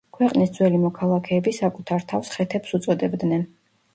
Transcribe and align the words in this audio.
ქვეყნის 0.17 0.51
ძველი 0.53 0.79
მოქალაქეები 0.85 1.53
საკუთარ 1.57 2.07
თავს 2.13 2.31
ხეთებს 2.37 2.75
უწოდებდნენ. 2.79 3.45